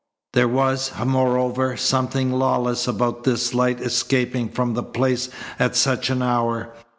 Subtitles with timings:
[0.33, 6.23] There was, moreover, something lawless about this light escaping from the place at such an
[6.23, 6.73] hour.